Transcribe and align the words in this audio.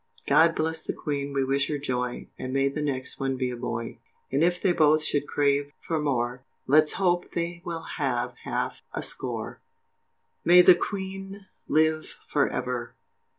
God 0.25 0.55
bless 0.55 0.81
the 0.81 0.93
Queen, 0.93 1.31
we 1.31 1.43
wish 1.43 1.67
her 1.67 1.77
joy, 1.77 2.25
And 2.35 2.51
may 2.51 2.69
the 2.69 2.81
next 2.81 3.19
one 3.19 3.37
be 3.37 3.51
a 3.51 3.55
boy, 3.55 3.99
And 4.31 4.41
if 4.41 4.59
they 4.59 4.73
both 4.73 5.03
should 5.03 5.27
crave 5.27 5.73
for 5.79 6.01
more 6.01 6.41
Let's 6.65 6.93
hope 6.93 7.33
they 7.33 7.61
will 7.63 7.83
have 7.83 8.33
half 8.37 8.81
a 8.95 9.03
score. 9.03 9.59
MAY 10.43 10.63
THE 10.63 10.73
QUEEN 10.73 11.45
LIVE 11.67 12.15
FOR 12.25 12.49
EVER. 12.49 12.95